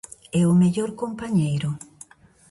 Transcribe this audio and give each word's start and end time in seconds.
E 0.39 0.41
o 0.51 0.53
mellor 0.61 0.89
compañeiro? 1.01 1.69